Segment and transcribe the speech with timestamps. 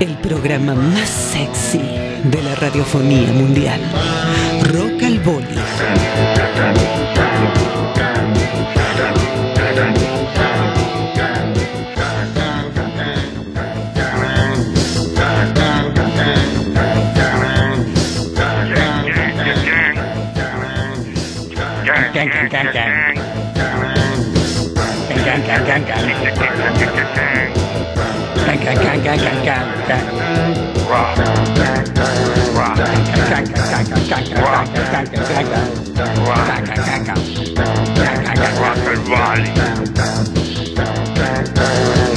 [0.00, 3.80] El programa más sexy de la radiofonía mundial.
[4.72, 5.58] Rock al Boli.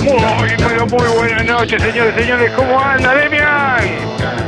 [0.03, 2.52] Muy, pero muy buenas noches, señores señores.
[2.55, 4.47] ¿Cómo anda, Demian?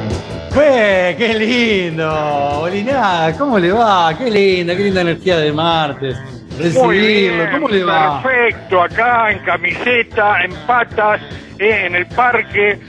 [0.52, 1.16] ¡Fue!
[1.18, 2.58] ¡Qué lindo!
[2.62, 4.14] Bolinaga, ¿cómo le va?
[4.18, 6.18] ¡Qué linda, qué linda energía de martes!
[6.20, 8.22] Muy Recibirlo, bien, ¿cómo le va?
[8.22, 11.22] Perfecto, acá en camiseta, en patas,
[11.58, 12.80] eh, en el parque,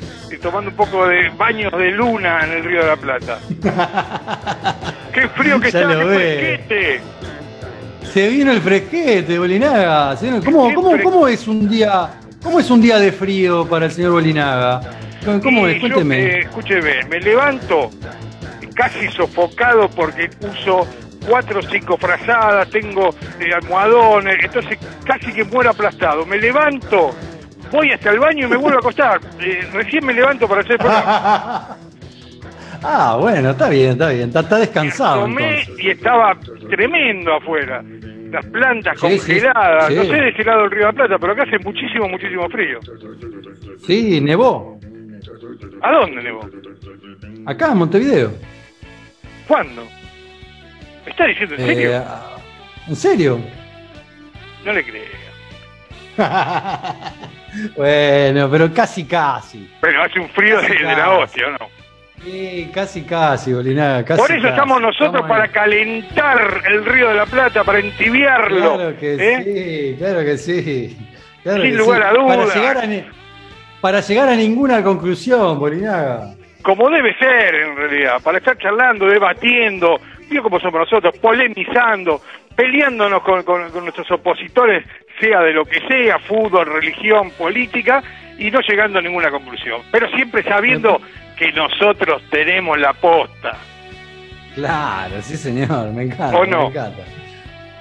[0.43, 3.39] tomando un poco de baños de luna en el Río de la Plata.
[5.13, 5.83] ¡Qué frío que está!
[5.83, 6.17] lo ¡Qué ve.
[6.67, 7.01] fresquete!
[8.13, 10.17] Se vino el fresquete, Bolinaga.
[10.17, 12.11] Se vino- ¿Cómo, Qué cómo, fre- cómo es un día,
[12.43, 14.81] cómo es un día de frío para el señor Bolinaga?
[15.43, 15.75] ¿Cómo Y es?
[15.77, 16.19] yo, Cuénteme.
[16.19, 17.91] eh, escúcheme, me levanto
[18.75, 20.87] casi sofocado porque uso
[21.29, 26.25] cuatro o cinco frazadas, tengo eh, almohadones, entonces casi que muero aplastado.
[26.25, 27.11] Me levanto,
[27.71, 29.21] voy hasta el baño y me vuelvo a acostar.
[29.41, 31.77] Eh, recién me levanto para hacer el programa.
[32.83, 34.29] ah, bueno, está bien, está bien.
[34.29, 35.85] Está, está descansado Tomé entonces.
[35.85, 36.37] y estaba
[36.71, 37.85] tremendo afuera.
[38.31, 39.89] Las plantas Sí, sí, congeladas.
[39.89, 39.95] sí.
[39.97, 42.49] No sé de ese lado del Río de la Plata, pero acá hace muchísimo, muchísimo
[42.49, 42.79] frío.
[43.87, 44.80] Sí, nevó.
[45.83, 46.41] ¿A dónde, Nebo?
[47.47, 48.33] Acá en Montevideo.
[49.49, 49.85] ¿Cuándo?
[51.05, 51.91] ¿Me está diciendo en serio?
[51.97, 52.03] Eh,
[52.89, 53.41] ¿En serio?
[54.65, 55.21] No le creo.
[57.77, 59.71] bueno, pero casi, casi.
[59.81, 61.59] Pero hace un frío de, de la hostia, ¿o ¿no?
[62.23, 64.05] Sí, casi, casi, Bolinaga.
[64.05, 64.53] Casi, Por eso casi.
[64.53, 68.75] estamos nosotros Estamos para en- calentar el río de la Plata, para entibiarlo.
[68.75, 69.43] Claro que ¿eh?
[69.95, 70.99] sí, claro que sí.
[71.43, 72.07] Claro Sin que lugar sí.
[72.09, 72.37] a dudas.
[72.37, 73.05] Para llegar a, ni-
[73.81, 76.35] para llegar a ninguna conclusión, Bolinaga.
[76.63, 79.99] Como debe ser, en realidad, para estar charlando, debatiendo,
[80.29, 82.21] vio como somos nosotros, polemizando,
[82.55, 84.85] peleándonos con, con- con nuestros opositores,
[85.19, 88.03] sea de lo que sea, fútbol, religión, política,
[88.39, 89.81] y no llegando a ninguna conclusión.
[89.91, 91.01] Pero siempre sabiendo
[91.37, 93.57] que nosotros tenemos la posta.
[94.55, 96.37] Claro, sí, señor, me encanta.
[96.37, 96.63] ¿O no?
[96.63, 97.03] Me encanta.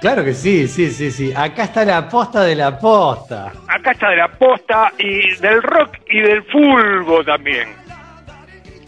[0.00, 1.32] Claro que sí, sí, sí, sí.
[1.36, 3.52] Acá está la posta de la posta.
[3.68, 7.68] Acá está de la posta y del rock y del fútbol también.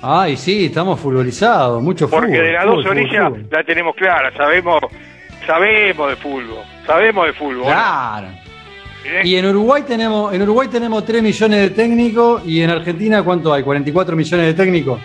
[0.00, 2.22] Ay, sí, estamos fulgorizados, mucho fútbol.
[2.22, 4.80] Porque de las dos orillas la tenemos clara, sabemos,
[5.46, 7.66] sabemos de fútbol, sabemos de fútbol.
[7.66, 8.28] Claro.
[9.04, 9.20] ¿eh?
[9.22, 13.52] Y en Uruguay tenemos, en Uruguay tenemos 3 millones de técnicos y en Argentina ¿cuánto
[13.52, 13.62] hay?
[13.62, 15.00] 44 millones de técnicos.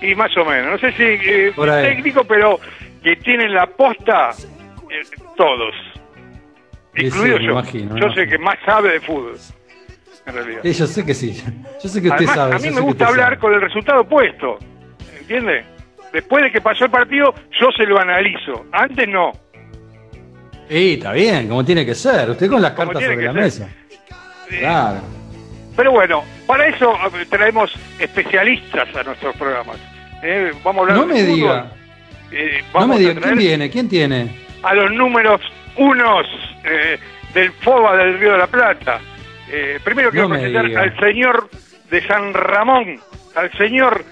[0.00, 2.60] Y más o menos, no sé si eh, técnico, pero
[3.02, 4.30] que tienen la posta
[5.00, 5.74] eh, todos,
[6.96, 7.50] incluido yo.
[7.52, 9.36] imagino, yo sé que más sabe de fútbol,
[10.26, 10.60] en realidad.
[10.66, 11.42] Eh, yo sé que sí.
[11.82, 12.54] Yo sé que usted sabe.
[12.56, 13.38] a mí me gusta hablar sabe.
[13.38, 14.58] con el resultado puesto,
[15.20, 15.64] ¿entiende?
[16.12, 18.64] Después de que pasó el partido, yo se lo analizo.
[18.72, 19.32] Antes no.
[20.68, 22.30] Sí, está bien, como tiene que ser.
[22.30, 23.42] Usted con las Como cartas tiene sobre la ser.
[23.42, 23.68] mesa.
[24.50, 25.00] Eh, Claro.
[25.76, 26.94] Pero bueno, para eso
[27.28, 29.76] traemos especialistas a nuestros programas.
[30.22, 31.34] Eh, vamos a hablar No de me fútbol.
[31.36, 31.72] diga.
[32.32, 33.70] Eh, No me diga, traer ¿quién viene?
[33.70, 34.45] ¿Quién tiene?
[34.66, 35.40] A los números
[35.76, 36.26] unos
[36.64, 36.98] eh,
[37.32, 38.98] del FOBA del Río de la Plata.
[39.48, 41.48] Eh, primero quiero No presentar al señor
[41.88, 42.98] de San Ramón,
[43.36, 44.04] al señor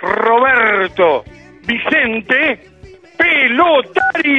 [0.00, 1.22] Roberto
[1.64, 2.60] Vicente
[3.16, 4.32] Pelotari.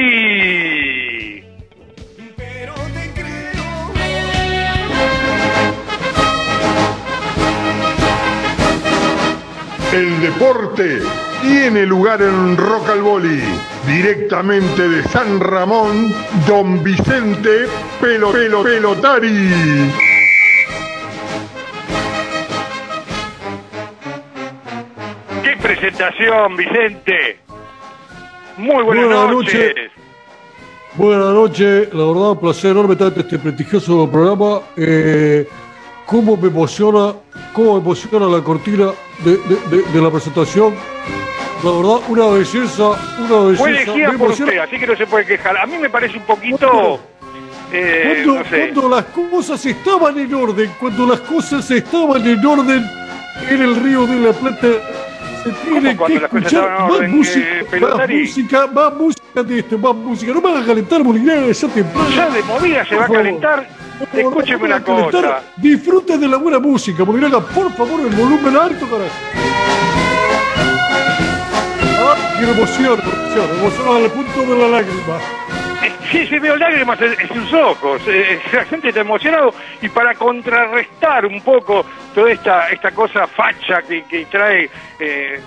[9.94, 13.40] El deporte tiene lugar en Rock al Boli.
[13.86, 16.12] Directamente de San Ramón,
[16.46, 17.66] Don Vicente
[18.00, 19.90] Pelo Pelo Pelotari.
[25.42, 27.38] ¡Qué presentación, Vicente!
[28.56, 29.54] Muy buenas, Buenas noches.
[29.68, 29.90] noches.
[30.96, 34.60] Buenas noches, la verdad, un placer enorme estar en este prestigioso programa.
[34.76, 35.48] Eh,
[36.06, 37.14] ¿Cómo me emociona,
[37.52, 38.90] cómo me emociona la cortina
[39.24, 40.74] de, de- de- de la presentación?
[41.64, 43.62] La verdad, una belleza, una belleza.
[43.62, 45.56] Fue elegida por usted, así que no se puede quejar.
[45.56, 47.00] A mí me parece un poquito...
[47.72, 48.70] eh, Cuando, no sé.
[48.70, 52.86] cuando las cosas estaban en orden, cuando las cosas estaban en orden
[53.48, 54.68] en el Río de la Plata,
[55.42, 59.94] se tiene que escuchar más orden, música, eh, más música, más música de esto, más
[59.94, 60.32] música.
[60.34, 62.10] No me hagas calentar, Molinera, ya temprano.
[62.10, 63.68] Ya de movida se va a calentar
[64.12, 65.42] escúcheme una a cosa.
[65.56, 69.93] Disfrute de la buena música, Molinaga, por favor, el volumen alto, carajo.
[72.50, 75.18] Emoción, emoción, emoción al punto de la lágrima.
[75.82, 78.00] Eh, Sí, sí, veo lágrimas en, sus ojos.
[78.06, 79.52] eh, la gente está emocionado
[79.82, 84.70] y para contrarrestar un poco toda esta esta cosa facha que, que trae
[85.00, 85.40] eh,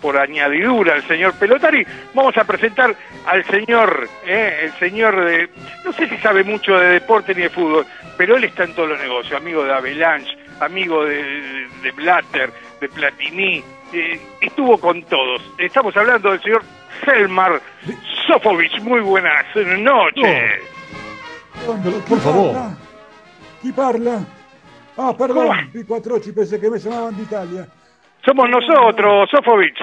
[0.00, 2.94] por añadidura el señor Pelotari, vamos a presentar
[3.26, 5.50] al señor, eh, el señor de,
[5.84, 7.86] no sé si sabe mucho de deporte ni de fútbol,
[8.16, 12.88] pero él está en todos los negocios, amigo de Avalanche, amigo de, de Blatter, de
[12.88, 13.62] Platini,
[13.92, 15.42] eh, estuvo con todos.
[15.58, 16.62] Estamos hablando del señor
[17.04, 17.60] Selmar
[18.26, 18.80] Sofovich.
[18.80, 19.44] Muy buenas
[19.78, 20.60] noches.
[22.08, 22.56] Por favor.
[23.62, 24.20] Chi parla?
[24.96, 25.60] Ah, perdón, ¿Cómo?
[25.72, 27.66] vi quattro occhi, pensé que me llamaban de Italia.
[28.24, 29.78] Somos nosotros, Sofovich.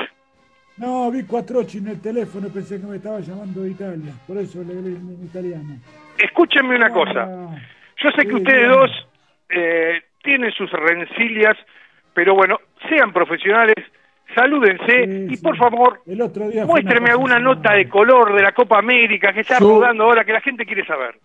[0.78, 4.14] No, vi quattro occhi en el teléfono, pensé que me estaba llamando de Italia.
[4.28, 5.78] Por eso le hablé en italiano.
[6.18, 7.24] Escúchenme una cosa.
[7.30, 7.56] Ah,
[8.04, 8.92] Yo sé que ustedes dos
[9.50, 11.56] eh, tienen sus rencillas,
[12.14, 12.60] pero bueno,
[12.90, 13.76] sean profesionales,
[14.34, 15.44] salúdense Sí, y sí.
[15.44, 19.42] por favor, El otro día una alguna nota de color de la Copa América que
[19.42, 21.20] está Yo- rodando ahora, que la gente quiere saber.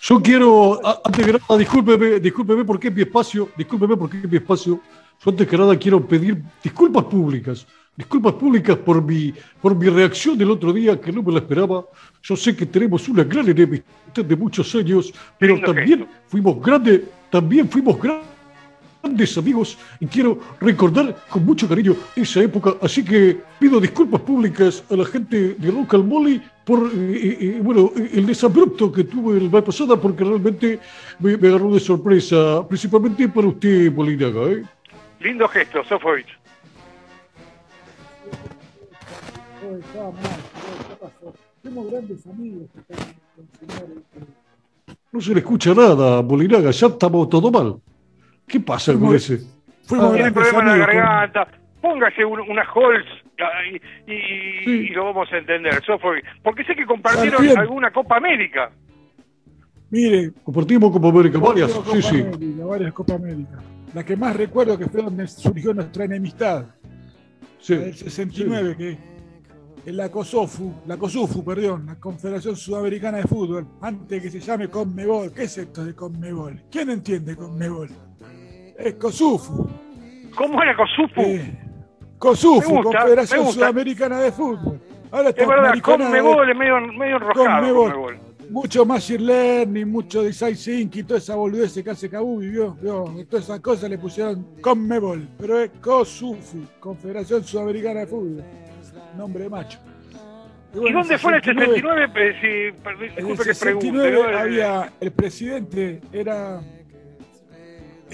[0.00, 4.36] Yo quiero, antes que nada, discúlpeme, discúlpeme porque es mi espacio, discúlpeme porque es mi
[4.36, 4.80] espacio.
[5.24, 7.66] Yo antes que nada quiero pedir disculpas públicas,
[7.96, 9.32] disculpas públicas por mi,
[9.62, 11.84] por mi reacción del otro día que no me la esperaba.
[12.22, 16.14] Yo sé que tenemos una gran enemistad de muchos años, pero también gesto.
[16.26, 17.00] fuimos grandes,
[17.30, 18.26] también fuimos grandes
[19.36, 22.74] amigos y quiero recordar con mucho cariño esa época.
[22.80, 27.38] Así que pido disculpas públicas a la gente de Rock al Molly por eh, eh,
[27.40, 30.80] eh, bueno, eh, el desabrupto que tuve el mes pasada porque realmente
[31.18, 34.42] me, me agarró de sorpresa, principalmente para usted, Molinaga.
[34.50, 34.64] ¿eh?
[35.20, 36.26] Lindo gesto, Sofovich.
[41.90, 42.68] Grandes amigos
[45.10, 47.80] No se le escucha nada, Molinaga, ya estamos todo mal.
[48.46, 49.38] ¿Qué pasa con Fuimos- ese?
[49.88, 50.86] Tiene grandes problema en la amigos.
[50.86, 51.48] con- garganta.
[51.80, 53.04] Póngase un- una Holz
[53.40, 53.76] ah, y,
[54.10, 54.70] y- Sí.
[54.70, 55.82] y lo vamos a entender.
[56.42, 58.70] Porque sé que compartieron alguna Copa América.
[59.90, 62.20] Mire, Compartimos como América varias, Copa sí, sí.
[62.22, 63.58] América, varias Copa América.
[63.92, 66.64] La que más recuerdo que fue donde surgió nuestra enemistad.
[67.60, 67.74] sí.
[67.76, 68.98] la del 69, que
[69.86, 74.68] en la COSOFU, la COSUFU, perdón, la Confederación Sudamericana de Fútbol, antes que se llame
[74.68, 75.32] Conmebol.
[75.32, 76.62] ¿Qué es esto de Conmebol?
[76.70, 77.88] ¿Quién entiende Conmebol?
[78.78, 79.68] Es COSUFU.
[80.36, 81.20] ¿Cómo era Cosupu?
[81.20, 81.58] Eh,
[82.18, 83.46] COSUFU, gusta, Confederación.
[83.52, 84.80] Sudamericana de Fútbol.
[85.10, 87.60] Ahora está es verdad, Conmebol es medio, medio enroscado.
[87.60, 88.18] Conmebol.
[88.50, 92.76] Mucho Machine Learning, mucho Design y toda esa boludez que hace Kabubi, ¿vio?
[92.80, 93.14] ¿Vio?
[93.18, 98.44] Y todas esas cosas le pusieron Conmebol, pero es COSUFU, Confederación Sudamericana de Fútbol.
[99.16, 99.78] Nombre de macho.
[100.74, 102.06] ¿Y bueno, dónde fue el 69?
[102.12, 102.30] 69?
[102.30, 104.36] Eh, si- per- En el disculpe que 69 pregunte.
[104.36, 106.60] había el presidente era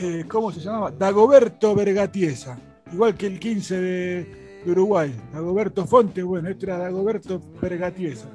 [0.01, 0.91] eh, ¿cómo se llamaba?
[0.91, 2.59] Dagoberto Vergatiesa,
[2.93, 5.15] igual que el 15 de, de Uruguay.
[5.33, 8.29] Dagoberto Fonte, bueno, este era Dagoberto Vergatiesa.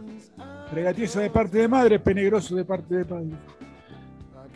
[0.73, 3.29] Vergatiesa de parte de madre, Penegroso de parte de padre.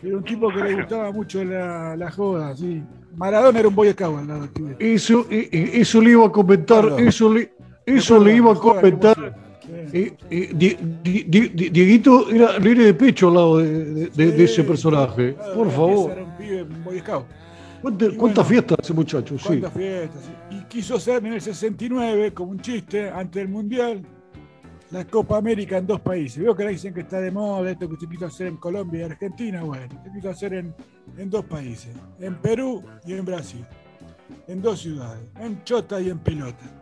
[0.02, 2.82] Era un tipo que le gustaba mucho la, la joda, sí.
[3.16, 4.48] Maradona era un boy scout al lado.
[4.78, 7.08] Eso, eso le iba a comentar, Perdón.
[7.08, 7.52] eso le,
[7.84, 9.49] eso le iba a comentar.
[9.90, 10.16] ¿Cómo se- Sí.
[10.16, 14.10] Eh, eh, Die- Die- Die- Die- Dieguito era nene de pecho al lado de, de-
[14.10, 15.34] de- de ese personaje.
[15.34, 16.10] claro, Por favor.
[16.12, 17.26] Era un pibe, un boy scout.
[17.82, 19.38] ¿Cuánta- Y ¿Cuántas bueno, fiestas ese muchacho?
[19.38, 19.44] Sí.
[19.46, 20.22] ¿Cuántas fiestas?
[20.50, 24.02] Y quiso hacer en el 69, como un chiste, antes del Mundial,
[24.90, 26.42] la Copa América en dos países.
[26.42, 29.00] Veo que ahora dicen que está de moda esto que se quiso hacer en Colombia
[29.00, 29.62] y Argentina.
[29.62, 30.74] Bueno, se quiso hacer en,
[31.16, 33.64] en dos países, en Perú y en Brasil.
[34.46, 36.79] En dos ciudades, en Chota y en Pelota.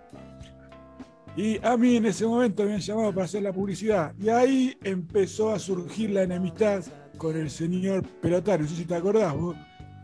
[1.38, 4.12] Y a mí en ese momento me habían llamado para hacer la publicidad.
[4.20, 6.82] Y ahí empezó a surgir la enemistad
[7.16, 8.64] con el señor Pelotario.
[8.64, 9.54] No sé si te acordás vos.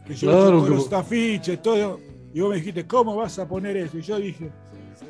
[0.07, 1.99] Que yo Claro con que los afiches, todo.
[2.33, 3.99] Y vos me dijiste, ¿cómo vas a poner eso?
[3.99, 4.53] Y yo dije,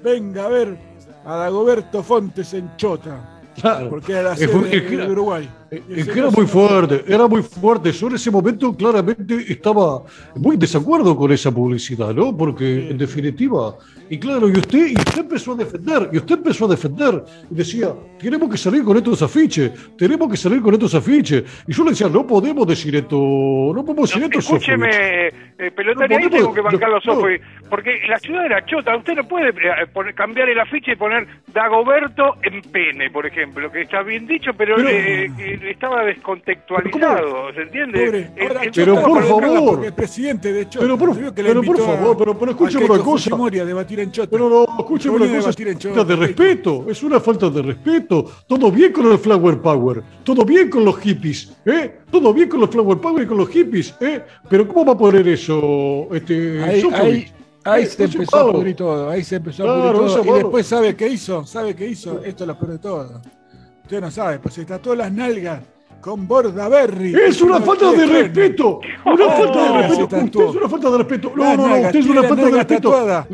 [0.03, 0.79] venga a ver
[1.27, 3.43] a Dagoberto Fontes en Chota.
[3.61, 3.91] Claro.
[3.91, 5.47] Porque era la sede de Uruguay.
[5.77, 7.93] Eh, Es que era no muy fuerte, era muy fuerte.
[7.93, 10.03] Yo en ese momento claramente estaba
[10.37, 12.37] muy en desacuerdo con esa publicidad, ¿no?
[12.37, 13.77] Porque en definitiva,
[14.11, 17.55] y claro, y usted, y usted empezó a defender, y usted empezó a defender, y
[17.55, 17.89] decía,
[18.19, 21.43] tenemos que salir con estos afiches, tenemos que salir con estos afiches.
[21.67, 24.41] Y yo le decía, no podemos decir esto, no podemos decir esto.
[24.41, 24.63] Sofovich".
[24.69, 25.29] Escúcheme,
[25.59, 27.31] eh, pelotari, No ahí podemos- tengo que bancar no, los ojos.
[27.31, 27.65] no.
[27.71, 28.97] Porque la ciudad era chota.
[28.97, 33.71] Usted no puede eh, poner- cambiar el afiche y poner Dagoberto en pene, por ejemplo,
[33.73, 38.05] que está bien dicho, pero, Pero- eh, que estaba descontextualizado, ¿se entiende?
[38.07, 39.85] Pobre, El- ahora el- Chota Pero por favor.
[39.85, 40.85] El presidente de Chota.
[40.85, 43.31] Pero por- pero por favor, pero- pero escúcheme una cosa.
[43.31, 44.29] Fujimori a debatir en Chota.
[44.31, 48.25] Pero no, escúcheme una cosa, es Chota, falta de respeto, es una falta de respeto.
[48.47, 51.99] Todo bien con el Flower Power, todo bien con los hippies, ¿eh?
[52.11, 54.23] Todo bien con los Flower Power y con los hippies, ¿eh?
[54.49, 57.27] Pero ¿cómo va a poner eso, este, Ahí, ahí,
[57.65, 59.93] ahí Eh, se empezó a pudrir todo, ahí se empezó a pudrir
[60.23, 60.25] todo.
[60.25, 61.45] Y después, ¿sabe qué hizo?
[61.47, 62.23] ¿Sabe qué hizo?
[62.25, 63.23] Esto es lo peor de todo.
[63.85, 65.61] Usted no sabe, pues se tatuó las nalgas
[66.01, 67.15] con Bordaberry.
[67.15, 68.81] Es una falta de respeto.
[69.05, 70.39] Una falta de se respeto.
[70.39, 71.33] Usted es una falta de respeto.
[71.37, 71.75] No, no, no.
[71.77, 73.27] Usted es una falta de respeto.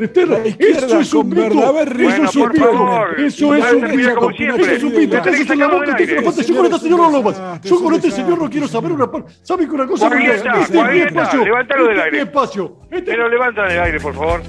[0.59, 1.81] eso es un mito.
[1.81, 2.71] Eso es un mito.
[3.17, 4.55] Eso es un mito.
[4.55, 5.15] Eso es un mito.
[5.17, 5.91] está, Cállese está la boca.
[5.91, 6.41] Usted es una falta.
[6.41, 7.57] Yo Señor, con esta es un señora no desastre, más.
[7.65, 8.69] es Yo un con este señor no quiero señor.
[8.83, 9.33] saber una parte.
[9.43, 10.07] ¿Sabe que una cosa?
[10.07, 10.17] Está,
[10.61, 11.07] Este es mi está.
[11.07, 11.43] espacio.
[11.45, 12.17] Levántalo del Este es aire.
[12.17, 12.75] mi espacio.
[12.91, 14.41] Este- Pero levantan del aire, por favor.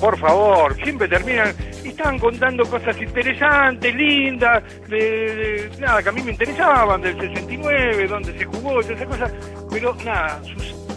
[0.00, 1.54] Por favor, siempre terminan.
[2.02, 8.36] Estaban contando cosas interesantes, lindas, de, nada, que a mí me interesaban, del 69, donde
[8.36, 9.32] se jugó, todas esas cosas.
[9.70, 10.42] Pero nada,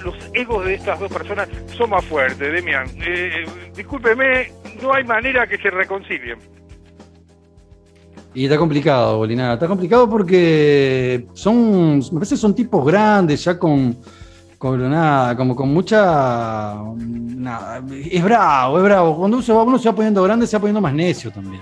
[0.04, 1.48] los egos de estas dos personas
[1.78, 2.88] son más fuertes, Demian.
[3.06, 3.46] Eh,
[3.76, 6.40] discúlpeme, no hay manera que se reconcilien.
[8.34, 9.54] Y está complicado, Bolinada.
[9.54, 13.96] Está complicado porque son, me parece que son tipos grandes, ya con,
[14.72, 16.76] con nada, como con mucha.
[16.98, 17.82] Nada,
[18.12, 19.18] es bravo, es bravo.
[19.18, 21.62] Cuando uno se, va, uno se va poniendo grande, se va poniendo más necio también.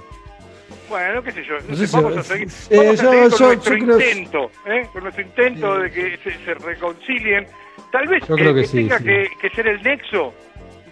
[0.90, 1.56] Bueno, qué sé yo.
[1.68, 3.86] No sé si- vamos a seguir, eh, vamos a yo- seguir con yo- nuestro yo
[3.86, 4.88] creo- intento, ¿eh?
[4.94, 7.48] con nuestro intento de que se, se reconcilien.
[7.92, 9.04] Tal vez Yo creo eh, que tenga sí.
[9.04, 10.34] Que, que ser el nexo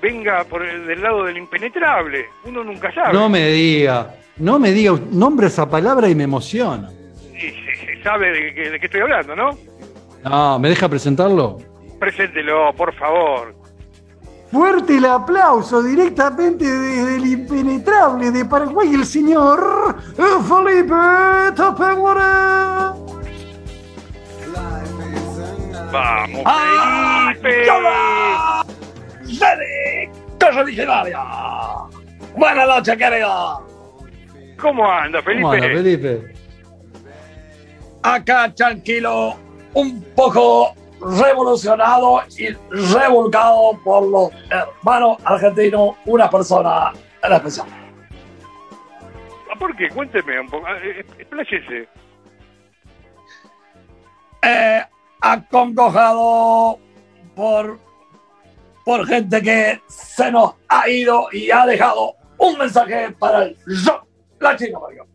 [0.01, 2.25] venga por el, del lado del impenetrable.
[2.45, 3.13] Uno nunca sabe.
[3.13, 6.89] No me diga, no me diga, nombre esa palabra y me emociona.
[7.35, 9.51] Y se, se sabe de qué estoy hablando, ¿no?
[10.23, 11.59] No, ¿me deja presentarlo?
[12.01, 13.53] Preséntelo, por favor.
[14.51, 20.95] Fuerte el aplauso directamente desde el impenetrable de Paraguay, el señor Felipe
[21.55, 22.21] Tapengore.
[25.91, 27.33] Vamos, ¡Ah!
[27.39, 27.69] Felipe.
[29.25, 30.09] ¡Feliz!
[30.39, 31.19] ¡Cosa originaria!
[32.35, 33.67] Buenas noches, querido.
[34.59, 35.43] ¿Cómo anda, Felipe?
[35.43, 36.33] ¿Cómo anda, Felipe?
[38.01, 39.35] Acá tranquilo,
[39.75, 46.93] un poco revolucionado y revolcado por los hermanos argentinos, una persona
[47.23, 47.67] en especial.
[49.51, 49.89] Ah, ¿Por qué?
[49.89, 50.65] Cuénteme un poco.
[50.67, 51.87] Ah, eh, Expláyese.
[54.43, 54.81] Eh,
[55.21, 56.79] acongojado
[57.35, 57.79] por,
[58.83, 64.05] por gente que se nos ha ido y ha dejado un mensaje para el yo
[64.39, 65.10] latinoamericano.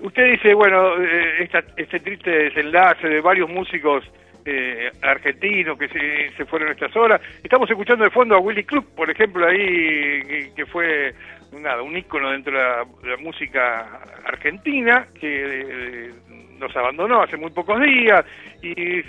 [0.00, 4.04] Usted dice, bueno, eh, esta- este triste desenlace de varios músicos
[4.48, 7.20] eh, argentinos que se, se fueron estas horas.
[7.42, 11.12] Estamos escuchando de fondo a Willy Club, por ejemplo, ahí, que, que fue
[11.60, 16.10] nada, un ícono dentro de la, música argentina, que eh,
[16.58, 18.24] nos abandonó hace muy pocos días
[18.62, 19.02] y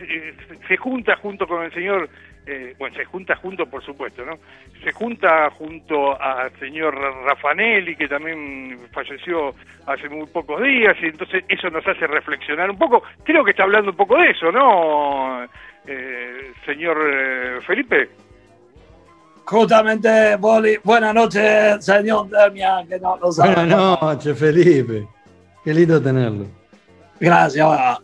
[0.67, 2.09] se junta junto con el señor,
[2.49, 4.37] eh, bueno, se junta junto, por supuesto, ¿no?
[4.81, 9.53] Se junta junto al señor Rafanelli, que también falleció
[9.85, 13.03] hace muy pocos días, y entonces eso nos hace reflexionar un poco.
[13.25, 15.43] Creo que está hablando un poco de eso, ¿no,
[15.85, 18.09] eh, señor eh, Felipe?
[19.43, 23.55] Justamente, Boli, buenas noches, señor Demian, que no lo sabe.
[23.55, 25.05] Buenas noches, Felipe.
[25.65, 26.45] Qué lindo tenerlo.
[27.19, 27.99] Gracias.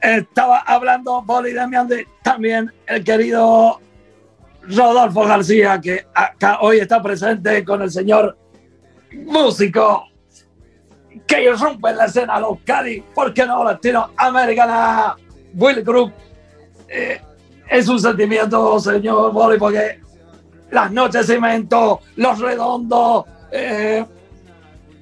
[0.00, 3.80] Estaba hablando, Boli Demian, de también el querido
[4.68, 8.36] Rodolfo García, que acá hoy está presente con el señor
[9.12, 10.04] músico
[11.26, 15.16] que irrumpe en la escena local y, ¿por qué no, latinoamericana?
[15.54, 16.12] Will Group.
[16.88, 17.20] Eh,
[17.70, 20.00] es un sentimiento, señor Boli, porque
[20.70, 24.04] las noches cemento, los redondos, eh,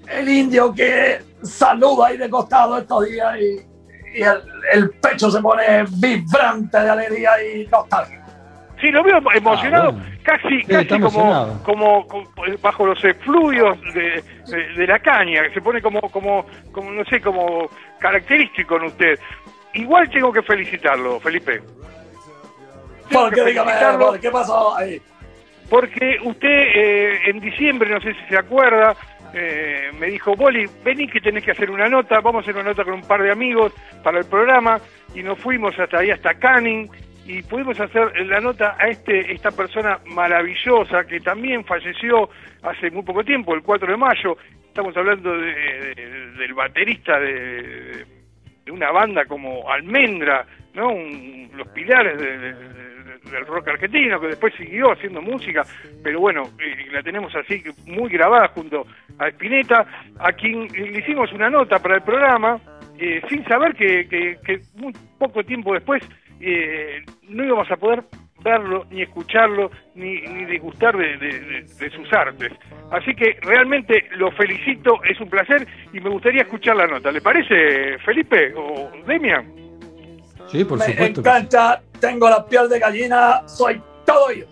[0.08, 3.76] el indio que saluda ahí de costado estos días y,
[4.72, 8.25] el pecho se pone vibrante de alegría y nostalgia.
[8.80, 10.06] Sí, lo veo emocionado, Ah, bueno.
[10.22, 11.62] casi, Sí, casi como, emocionado.
[11.62, 12.24] como, como
[12.60, 17.04] bajo los efluvios de, de- de la caña, que se pone como, como, como, no
[17.06, 17.68] sé, como
[17.98, 19.18] característico en usted.
[19.74, 21.60] Igual tengo que felicitarlo, Felipe.
[23.08, 25.00] Tengo dígame, felicitarlo Boli, ¿qué pasó ahí?
[25.70, 28.94] porque usted eh, en diciembre, no sé si se acuerda,
[29.34, 32.70] eh, me dijo, Boli, vení que tenés que hacer una nota, vamos a hacer una
[32.70, 33.72] nota con un par de amigos
[34.04, 34.78] para el programa,
[35.14, 36.88] y nos fuimos hasta ahí, hasta Canning,
[37.26, 42.28] y pudimos hacer la nota a este esta persona maravillosa que también falleció
[42.62, 44.36] hace muy poco tiempo, el 4 de mayo.
[44.66, 48.04] Estamos hablando de- de- del baterista de,
[48.70, 50.88] una banda como Almendra, ¿no?
[50.90, 55.62] Un- los pilares de- de- de- del rock argentino, que después siguió haciendo música,
[56.02, 58.86] pero bueno, eh, la tenemos así muy grabada junto
[59.18, 59.84] a Spinetta,
[60.18, 62.58] a quien le hicimos una nota para el programa
[62.98, 66.02] eh, sin saber que, que- que muy poco tiempo después
[66.40, 68.04] eh, no íbamos a poder
[68.42, 72.52] verlo, ni escucharlo, ni, ni disgustar de, de- de- de sus artes.
[72.92, 77.10] Así que realmente lo felicito, es un placer y me gustaría escuchar la nota.
[77.10, 79.52] ¿Le parece, Felipe o Demian?
[80.48, 81.22] Sí, por Me supuesto.
[81.22, 84.44] que encanta, tengo la piel de gallina, soy todo yo.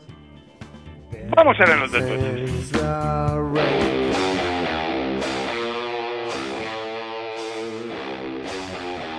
[1.36, 2.72] Vamos a la nota entonces.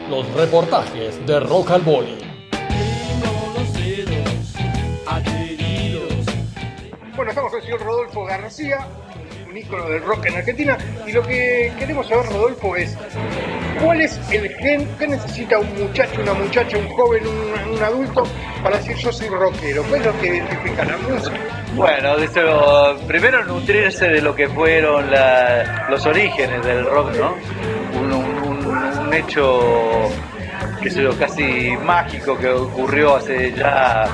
[0.10, 2.25] Los reportajes de Rock al Boli.
[7.16, 8.80] Bueno, estamos con el señor Rodolfo García,
[9.50, 12.98] un ícono del rock en Argentina, y lo que queremos saber, Rodolfo, es
[13.82, 18.24] cuál es el gen que necesita un muchacho, una muchacha, un joven, un, adulto
[18.62, 19.84] para decir yo soy rockero.
[19.84, 21.38] ¿Qué es lo que identifica la música?
[21.76, 22.16] Bueno,
[23.08, 25.06] primero nutrirse de lo que fueron
[25.90, 27.36] los orígenes del rock, ¿no?
[27.98, 30.10] Un hecho,
[30.82, 34.06] que sé yo, casi mágico que ocurrió hace ya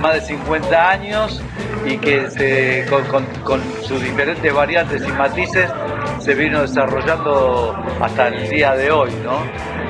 [0.00, 1.42] más de 50 años
[1.86, 5.70] y que se, con, con- con sus diferentes variantes y matices
[6.18, 9.38] se vino desarrollando hasta el día de hoy, ¿no?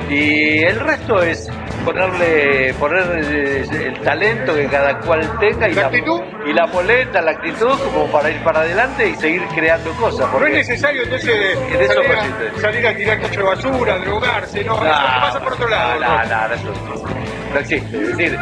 [0.09, 1.49] Y el resto es
[1.83, 6.21] ponerle, poner el, el talento que cada cual tenga y ¿La actitud?
[6.45, 10.27] y la polenta, la actitud como para ir para adelante y seguir creando cosas.
[10.31, 12.11] No es necesario entonces En eso salir,
[12.57, 15.99] a, salir a tirar cacho de basura, drogarse, no, eso pasa por otro lado.
[15.99, 16.73] No, no, no, eso
[17.53, 17.97] no existe.
[18.01, 18.37] Es decir,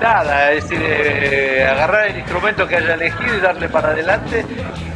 [0.00, 4.44] nada, es decir, eh, agarrar el instrumento que haya elegido y darle para adelante,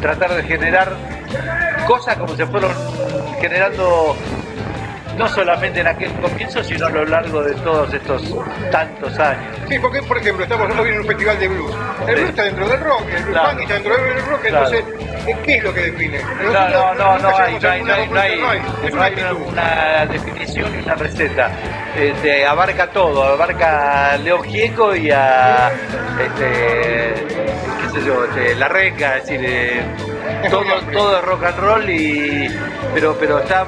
[0.00, 0.92] tratar de generar
[1.86, 2.72] cosas como se fueron
[3.40, 4.16] generando
[5.16, 8.22] no solamente en aquel comienzo, sino a lo largo de todos estos
[8.70, 9.54] tantos años.
[9.68, 11.74] Sí, porque por ejemplo estamos hoy en un festival de blues.
[12.06, 13.50] El blues está dentro del rock, el blues Claro.
[13.50, 14.66] punk está dentro del rock, Claro.
[14.70, 15.09] entonces,
[15.44, 16.20] ¿qué es lo que define?
[16.42, 20.94] No, no, no, no hay, no hay, no hay, no hay, una definición y una
[20.94, 21.50] receta.
[21.96, 25.70] Este, abarca todo, abarca a León Gieco y a
[26.20, 29.82] este, qué sé yo, este, la renga, es decir, eh,
[30.50, 32.48] todo, todo es rock and roll y
[32.94, 33.66] pero pero está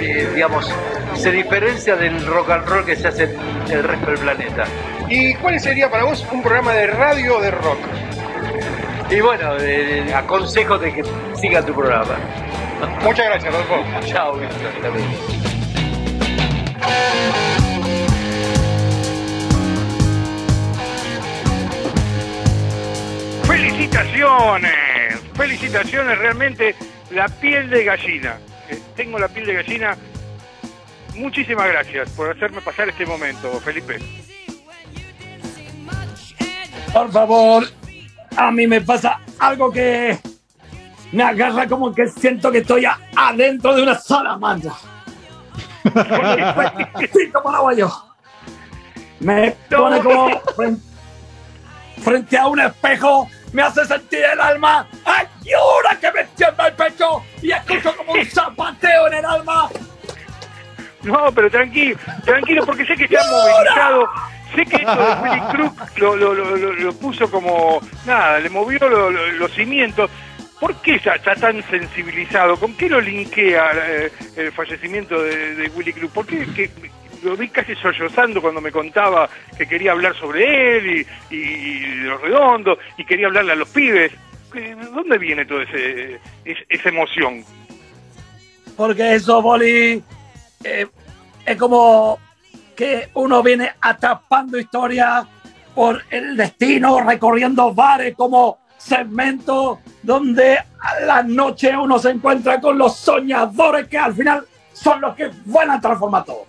[0.00, 0.72] eh, digamos
[1.14, 4.64] se diferencia del rock and roll que se hace en el resto del planeta.
[5.08, 7.78] ¿Y cuál sería para vos un programa de radio de rock?
[9.10, 11.04] Y bueno, eh, aconsejo de que
[11.36, 12.18] siga tu programa.
[13.02, 14.06] Muchas gracias, Rodolfo.
[14.06, 14.72] Chao, Víctor.
[23.46, 26.74] Felicitaciones, felicitaciones realmente,
[27.10, 28.38] la piel de gallina.
[28.68, 29.96] Eh, tengo la piel de gallina.
[31.14, 33.98] Muchísimas gracias por hacerme pasar este momento, Felipe.
[36.92, 37.64] Por favor,
[38.36, 40.18] a mí me pasa algo que
[41.12, 44.72] me agarra como que siento que estoy a- adentro de una salamandra.
[49.20, 50.80] Me pone como fren-
[52.02, 54.86] frente a un espejo, me hace sentir el alma.
[55.04, 57.22] ¡Ayuda que me tiembla el pecho!
[57.42, 59.68] Y escucho como un zapateo en el alma.
[61.02, 64.08] No, pero tranquilo, tranquilo, porque sé que está movilizado.
[64.54, 67.80] Sé que esto de Willy Crook lo, lo, lo, puso como.
[68.06, 70.10] Nada, le movió lo- lo- los cimientos.
[70.60, 72.56] ¿Por qué está, está tan sensibilizado?
[72.56, 76.12] ¿Con qué lo linkea eh, el fallecimiento de, de Willy Crook?
[76.12, 76.70] ¿Por qué
[77.22, 81.80] lo vi casi sollozando cuando me contaba que quería hablar sobre él y, y- y
[81.98, 84.12] de los redondos y quería hablarle a los pibes?
[84.52, 87.44] ¿Qué- ¿Dónde viene toda ese, es- esa emoción?
[88.76, 90.02] Porque eso, Boli,
[90.64, 90.86] eh,
[91.46, 92.18] es como
[92.74, 95.26] que uno viene atrapando historia
[95.74, 102.76] por el destino, recorriendo bares como segmentos donde a la noche uno se encuentra con
[102.76, 106.46] los soñadores que al final son los que van a transformar todo.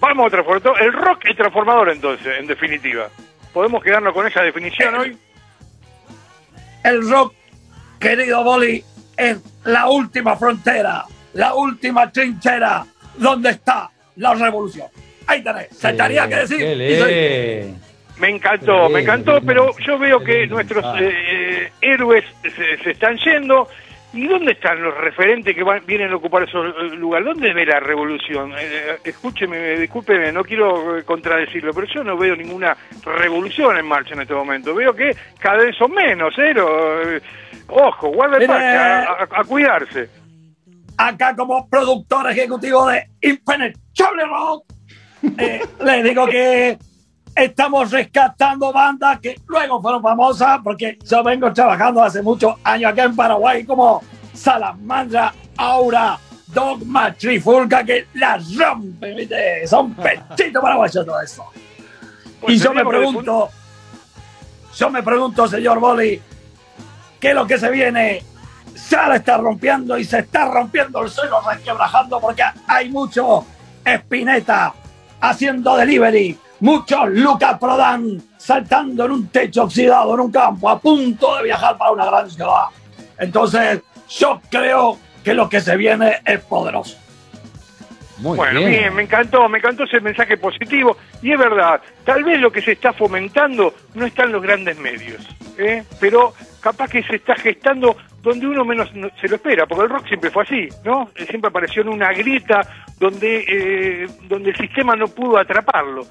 [0.00, 3.08] Vamos a transformar el rock es transformador entonces, en definitiva.
[3.52, 5.18] ¿Podemos quedarnos con esa definición hoy?
[6.82, 7.34] El rock,
[7.98, 8.82] querido Boli,
[9.16, 14.86] es la última frontera, la última trinchera donde está la revolución.
[15.26, 16.58] Ahí tenés, se tenía que decir.
[17.00, 17.74] soy-
[18.20, 20.94] Me encantó, me encantó, pero yo veo que nuestros Ah.
[21.00, 23.66] eh, héroes se, se están yendo.
[24.12, 27.26] ¿Y dónde están los referentes que van- vienen a ocupar esos eh, lugares?
[27.26, 28.52] ¿Dónde ve la revolución?
[28.58, 34.14] Eh, escúcheme, discúlpeme, no quiero eh, contradecirlo, pero yo no veo ninguna revolución en marcha
[34.14, 34.74] en este momento.
[34.74, 36.52] Veo que cada vez son menos, ¿eh?
[36.52, 37.20] Lo- eh,
[37.68, 40.08] ojo, guarda el parche, a, a- a cuidarse.
[40.96, 44.64] Acá como productor ejecutivo de Impenetrable Rock,
[45.38, 46.78] eh, les digo que
[47.34, 53.04] estamos rescatando bandas que luego fueron famosas porque yo vengo trabajando hace muchos años acá
[53.04, 54.02] en Paraguay como
[54.34, 59.66] Salamandra, Aura, Dogma Trifulca que la rompe, ¿viste?
[59.66, 61.44] Son pechitos paraguayos todo eso.
[62.40, 63.50] Pues Y yo me pregunto,
[64.74, 66.18] yo me pregunto, señor Boli,
[67.20, 68.22] ¿qué es lo que se viene?
[68.88, 73.44] Ya la está rompiendo y se está rompiendo el suelo, resquebrajando, porque hay mucho
[73.84, 74.74] Espineta
[75.20, 81.36] haciendo delivery, muchos Lucas Prodan saltando en un techo oxidado en un campo, a punto
[81.36, 82.64] de viajar para una gran ciudad.
[83.18, 86.96] Entonces, yo creo que lo que se viene es poderoso.
[88.18, 88.70] Muy bueno, bien.
[88.70, 88.94] bien.
[88.94, 90.96] me encantó, me encantó ese mensaje positivo.
[91.22, 94.78] Y es verdad, tal vez lo que se está fomentando no está en los grandes
[94.78, 95.26] medios,
[95.58, 95.84] ¿eh?
[95.98, 99.90] pero capaz que se está gestando donde uno menos no- se lo espera, porque el
[99.90, 101.08] rock siempre fue así, ¿no?
[101.16, 102.60] Eh, Siempre apareció en una grieta
[102.98, 106.02] donde, eh, donde el sistema no pudo atraparlo.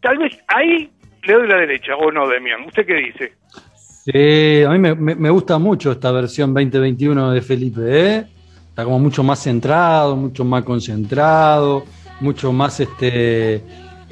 [0.00, 0.90] Tal vez ahí
[1.24, 2.62] le doy la derecha, o no, Demian.
[2.66, 3.32] ¿Usted qué dice?
[3.76, 8.24] Sí, a mí me- me gusta mucho esta versión 2021 de Felipe, ¿eh?
[8.68, 11.84] Está como mucho más centrado, mucho más concentrado,
[12.20, 13.62] mucho más este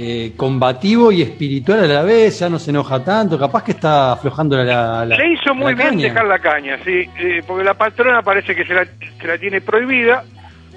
[0.02, 4.12] eh, combativo y espiritual a la vez, ya no se enoja tanto, capaz que está
[4.12, 6.02] aflojando la, la- Le hizo muy la bien caña.
[6.08, 8.86] dejar la caña, sí, eh, porque la patrona parece que se la,
[9.20, 10.24] se la tiene prohibida,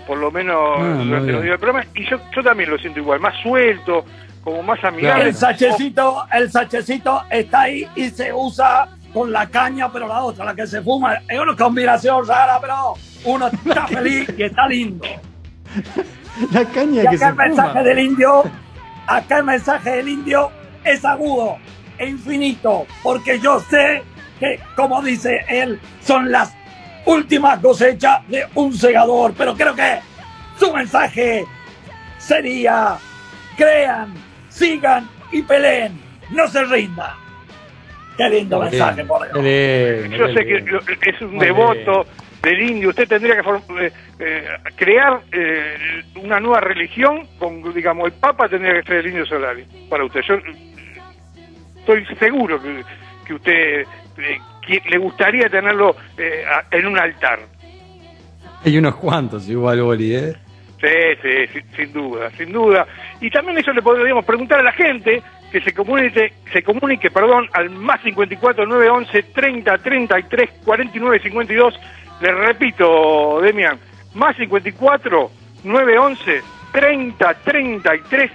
[0.06, 1.32] por lo menos Ah, durante bien.
[1.36, 4.04] los días del programa, y yo, yo también lo siento igual, más suelto,
[4.44, 5.30] como más amigable.
[5.30, 10.44] El sachecito, el sachecito está ahí y se usa con la caña, pero la otra,
[10.44, 15.06] la que se fuma, es una combinación rara, pero uno está feliz y está lindo.
[16.52, 18.44] La caña Y que se el mensaje del indio,
[19.08, 20.52] acá el mensaje del indio
[20.84, 21.58] es agudo
[21.98, 24.04] e infinito, porque yo sé
[24.40, 26.54] que, como dice él, son las
[27.06, 30.00] últimas cosechas de un segador, pero creo que
[30.60, 31.46] su mensaje
[32.18, 32.98] sería,
[33.58, 34.14] crean,
[34.50, 36.00] sigan y peleen,
[36.32, 37.12] no se rindan.
[38.18, 40.18] Qué lindo mensaje, por Dios.
[40.18, 42.06] Yo sé que es un Muy devoto
[42.44, 42.90] del indio.
[42.90, 43.50] Usted tendría que
[43.86, 49.08] eh, eh, crear eh, una nueva religión con, digamos, el Papa tendría que ser el
[49.08, 50.22] indio Solari para usted.
[50.28, 50.42] Yo eh,
[51.80, 52.84] estoy seguro que,
[53.26, 53.86] que usted
[54.18, 54.40] eh,
[54.90, 55.96] le gustaría tenerlo
[56.50, 57.40] a- en un altar.
[58.66, 60.34] Hay unos cuantos igual, Boli, ¿eh?
[60.80, 60.88] Sí,
[61.22, 62.86] sí, sin, sin duda, sin duda.
[63.22, 67.48] Y también eso le podríamos preguntar a la gente que se comunique, se comunique, perdón,
[67.54, 71.80] al más 54 911 30 33 49 52.
[72.24, 73.78] Le repito, Demian,
[74.14, 75.30] más 54
[75.66, 78.32] 911 30 33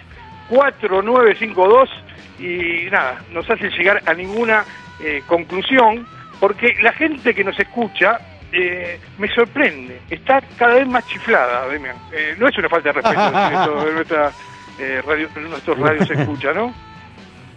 [0.51, 1.91] 4952
[2.39, 4.63] y nada, nos hace llegar a ninguna
[5.01, 6.07] eh, conclusión
[6.39, 8.21] porque la gente que nos escucha
[8.53, 11.97] eh, me sorprende, está cada vez más chiflada, Demian.
[12.13, 14.33] Eh, no es una falta de respeto de nuestra,
[14.79, 16.75] eh, radio, nuestros radios se escucha, ¿no?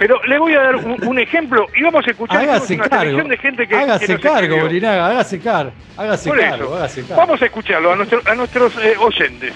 [0.02, 3.02] Pero le voy a dar un, un ejemplo y vamos a escuchar Hágase una cargo.
[3.04, 4.58] selección de gente que, hágase que nos cargo.
[4.62, 5.72] Bolinaga, hágase cargo.
[5.96, 7.16] Hágase Por cargo, eso, hágase cargo.
[7.18, 9.54] vamos a escucharlo a, nuestro- a nuestros eh, oyentes.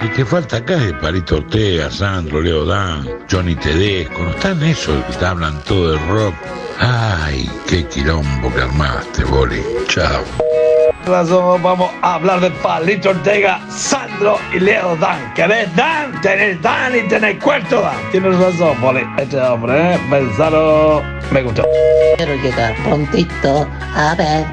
[0.00, 5.02] Si te falta acá es Parito Ortega, Sandro, Leo Dan, Johnny Tedesco, no están esos
[5.04, 6.34] que te hablan todo de rock.
[6.78, 9.62] Ay, qué quilombo que armaste, Boli.
[9.86, 10.22] Chao.
[11.06, 15.32] Razón vamos a hablar de Palito Ortega, Sandro y Leo Dan.
[15.34, 16.20] ¿Querés Dan?
[16.20, 17.96] Tenés Dan y tenés cuarto Dan.
[18.10, 19.04] Tienes razón, Poli.
[19.18, 20.00] Este hombre, ¿eh?
[20.10, 21.64] Pensalo, me gustó.
[22.16, 23.68] Quiero llegar prontito.
[23.94, 24.44] A ver,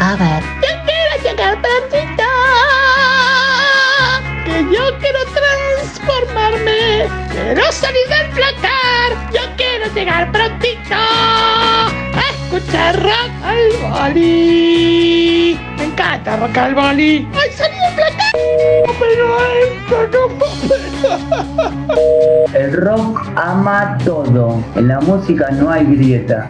[0.00, 0.42] a ver.
[0.62, 2.24] Yo quiero llegar prontito.
[4.44, 7.08] Que yo quiero transformarme.
[7.32, 9.32] Quiero salir del placar.
[9.32, 10.94] Yo quiero llegar prontito.
[10.94, 15.67] A escuchar rock al boli.
[16.08, 17.28] Me encanta rock al boli.
[17.34, 18.32] ¡Ay, salí del placar!
[18.98, 19.36] Pero
[19.68, 20.20] esto no
[22.58, 24.64] El rock ama todo.
[24.76, 26.48] En la música no hay grieta.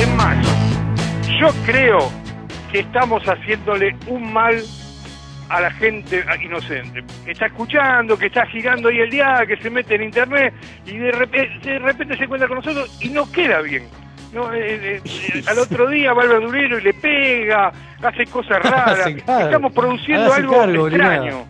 [0.00, 0.38] Es más,
[1.38, 2.10] yo creo
[2.72, 4.64] que estamos haciéndole un mal
[5.48, 9.70] a la gente inocente, que está escuchando, que está girando ahí el día, que se
[9.70, 10.52] mete en internet
[10.86, 13.84] y de repente, de repente se encuentra con nosotros y no queda bien.
[14.32, 18.60] No, Eh, eh, eh, al otro día va al verdurero y le pega, hace cosas
[18.62, 18.98] raras.
[19.24, 19.44] Cargo.
[19.46, 21.22] Estamos produciendo algo cargo, extraño.
[21.24, 21.44] Linaga.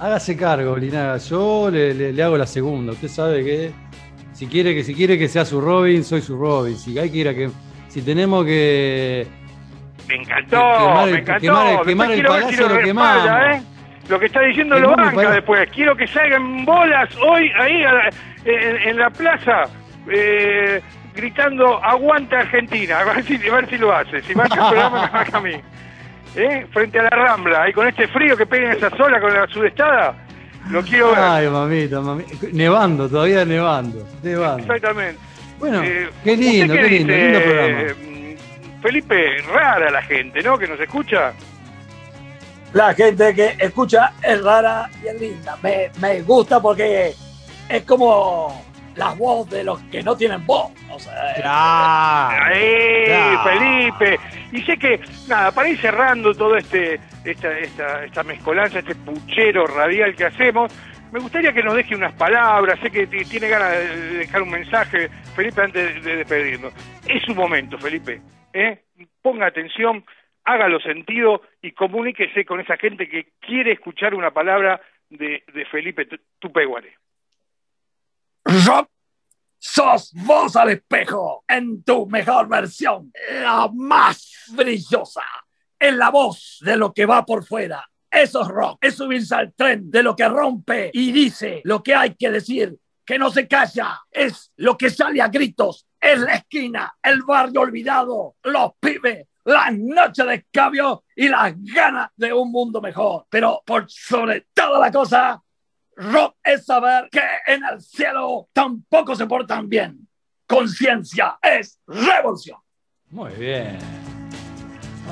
[0.00, 1.16] Hágase cargo, Bolinaga.
[1.18, 2.92] Yo le, le- le hago la segunda.
[2.92, 3.72] Usted sabe que
[4.32, 6.76] si quiere que si quiere que sea su Robin, soy su Robin.
[6.76, 7.50] Si hay que ir a que
[7.88, 9.26] si tenemos que
[10.16, 11.40] Me encantó, Quemar el- me encantó.
[11.40, 13.26] quemar quemar el quiero palacio lo quemamos.
[13.56, 13.62] ¿eh?
[14.08, 15.70] Lo que está diciendo lo banca después.
[15.70, 18.10] Quiero que salgan bolas hoy ahí la-
[18.44, 19.64] en, en la plaza.
[20.10, 20.80] eh,
[21.14, 24.20] gritando aguanta Argentina, a ver si, a ver si lo hace.
[24.22, 25.54] Si marca el programa, me marca a mí.
[26.34, 26.66] ¿Eh?
[26.72, 29.46] Frente a la Rambla, ahí con este frío que pega en esa sola con la
[29.48, 30.14] sudestada,
[30.70, 31.18] lo quiero ver.
[31.20, 32.32] Ay, mamita, mamita.
[32.52, 34.06] Nevando, todavía nevando.
[34.22, 34.62] Nevando.
[34.62, 35.18] Exactamente.
[35.58, 37.78] Bueno, Eh, qué lindo, ¿usted qué lindo, lindo programa.
[38.82, 40.58] Felipe, rara la gente, ¿no?
[40.58, 41.32] Que nos escucha.
[42.72, 45.56] La gente que escucha es rara y es linda.
[45.62, 47.14] Me, me gusta porque
[47.68, 48.64] es como
[48.96, 50.70] la voz de los que no tienen voz.
[50.90, 53.44] O sea, ¡Eh, Claro.
[53.44, 54.18] Felipe!
[54.52, 59.66] Y sé que, nada, para ir cerrando todo este esta, esta, esta mezcolanza, este puchero
[59.66, 60.72] radial que hacemos,
[61.12, 62.78] me gustaría que nos deje unas palabras.
[62.80, 66.72] Sé que tiene ganas de dejar un mensaje, Felipe, antes de, de despedirnos.
[67.06, 68.20] Es su momento, Felipe.
[68.52, 68.84] ¿Eh?
[69.20, 70.04] Ponga atención,
[70.44, 76.06] hágalo sentido y comuníquese con esa gente que quiere escuchar una palabra de, de Felipe
[76.06, 76.96] Tu- Tupeguare.
[78.44, 78.88] Rob,
[79.58, 85.22] sos vos al espejo en tu mejor versión, la más brillosa,
[85.78, 87.88] en la voz de lo que va por fuera.
[88.10, 91.94] Eso es rock, es subirse al tren de lo que rompe y dice lo que
[91.94, 96.34] hay que decir, que no se calla, es lo que sale a gritos, es la
[96.34, 102.50] esquina, el barrio olvidado, los pibes, las noches de escabio y las ganas de un
[102.50, 103.26] mundo mejor.
[103.30, 105.40] Pero por sobre toda la cosa,
[105.96, 110.08] Rock es saber que en el cielo tampoco se portan bien.
[110.46, 112.58] Conciencia es revolución.
[113.10, 113.78] Muy bien.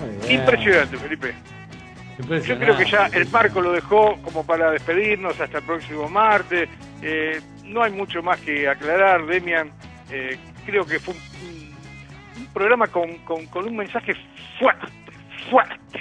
[0.00, 0.40] Muy bien.
[0.40, 1.34] Impresionante, Felipe.
[2.46, 6.68] Yo creo que ya el Marco lo dejó como para despedirnos hasta el próximo martes.
[7.00, 9.72] Eh, no hay mucho más que aclarar, Demian.
[10.10, 14.14] Eh, creo que fue un, programa con, con- un mensaje
[14.58, 14.86] fuerte,
[15.50, 16.00] fuerte.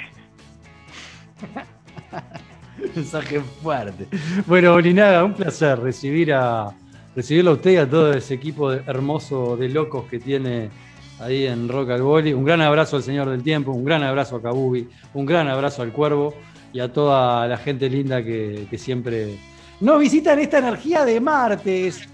[2.96, 4.08] Mensaje fuerte.
[4.48, 6.70] Bueno, Olinaga, un placer recibir a
[7.16, 10.70] recibirlo a usted y a todo ese equipo hermoso de locos que tiene
[11.20, 12.34] ahí en Rock al Boli.
[12.34, 15.82] Un gran abrazo al Señor del Tiempo, un gran abrazo a Kabubi, un gran abrazo
[15.82, 16.34] al Cuervo
[16.72, 19.38] y a toda la gente linda que, que siempre
[19.82, 22.08] nos visitan esta energía de martes.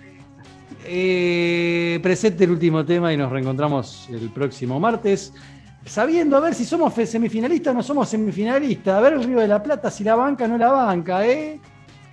[0.88, 5.34] Eh, presente el último tema y nos reencontramos el próximo martes.
[5.86, 8.96] Sabiendo a ver si somos semifinalistas o no somos semifinalistas.
[8.96, 11.60] A ver el Río de la Plata, si la banca o no la banca, ¿eh?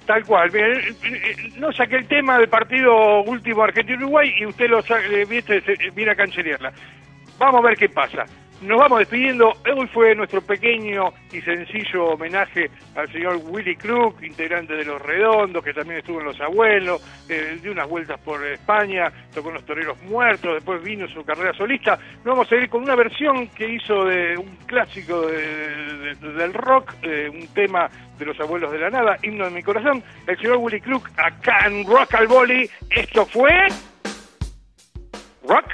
[0.07, 0.55] Tal cual.
[0.55, 4.83] Eh, eh, no saqué el tema del partido último Argentina-Uruguay y usted lo
[5.29, 5.63] viste,
[5.95, 6.73] viene a cancelarla.
[7.39, 8.27] Vamos a ver qué pasa.
[8.62, 9.53] Nos vamos despidiendo.
[9.75, 15.64] Hoy fue nuestro pequeño y sencillo homenaje al señor Willy Crook, integrante de Los Redondos,
[15.64, 19.66] que también estuvo en Los Abuelos, eh, dio unas vueltas por España, tocó en Los
[19.66, 21.98] Toreros Muertos, después vino su carrera solista.
[22.25, 26.55] Nos vamos a ir con una versión que hizo de un clásico de- de- del
[26.55, 30.37] rock, eh, un tema de Los Abuelos de la Nada, himno de mi corazón, el
[30.38, 32.70] señor Willy Crook, acá en Rock al Boli.
[32.90, 33.51] Esto fue...
[35.48, 35.66] Rock,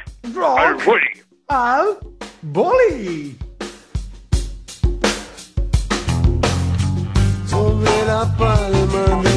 [0.58, 1.06] al Boli.
[1.48, 1.98] Al
[2.42, 3.36] boli.
[7.46, 9.27] Sobre la palma